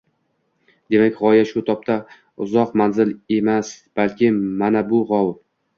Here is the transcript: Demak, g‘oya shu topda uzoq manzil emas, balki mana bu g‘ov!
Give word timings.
Demak, 0.95 1.19
g‘oya 1.19 1.43
shu 1.51 1.63
topda 1.69 1.99
uzoq 2.47 2.75
manzil 2.83 3.15
emas, 3.39 3.73
balki 4.01 4.35
mana 4.65 4.87
bu 4.93 5.09
g‘ov! 5.15 5.35